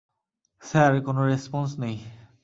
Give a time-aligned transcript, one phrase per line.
[0.63, 1.97] Sir, কোন response নেই।